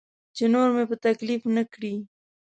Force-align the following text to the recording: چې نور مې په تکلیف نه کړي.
چې 0.35 0.43
نور 0.53 0.67
مې 0.75 0.83
په 0.89 0.95
تکلیف 1.05 1.41
نه 1.55 1.63
کړي. 1.73 1.95